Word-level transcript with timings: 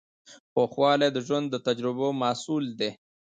پوخوالی 0.53 1.09
د 1.13 1.17
ژوند 1.27 1.45
د 1.49 1.55
تجربو 1.67 2.07
محصول 2.21 2.65
دی. 2.79 2.91